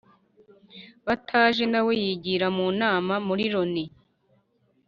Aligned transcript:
bataje 1.05 1.63
nawe 1.73 1.91
yigira 2.01 2.47
mu 2.57 2.67
nama 2.81 3.13
muri 3.27 3.45
loni. 3.53 3.85